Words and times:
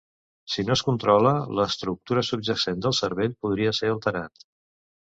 Si 0.53 0.63
no 0.69 0.73
es 0.77 0.81
controla, 0.87 1.33
l'estructura 1.59 2.25
subjacent 2.31 2.83
del 2.87 2.99
cervell 3.03 3.39
podria 3.45 3.79
ser 3.83 3.97
alterat. 3.97 4.51